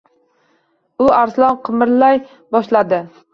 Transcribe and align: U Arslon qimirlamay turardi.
U 1.07 1.09
Arslon 1.17 1.59
qimirlamay 1.69 2.19
turardi. 2.71 3.03